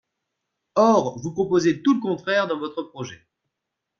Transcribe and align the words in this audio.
Or 0.77 1.19
vous 1.19 1.31
proposez 1.31 1.83
tout 1.83 1.93
le 1.93 1.99
contraire 2.01 2.47
dans 2.47 2.57
votre 2.57 2.81
projet. 2.81 3.23